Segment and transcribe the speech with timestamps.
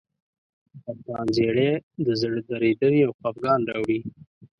[0.83, 1.71] سرطان زیړی
[2.05, 3.99] د زړه درېدنې او خپګان راوړي.